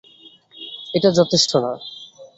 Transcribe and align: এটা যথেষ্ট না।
এটা 0.93 1.09
যথেষ্ট 1.11 1.51
না। 1.55 1.71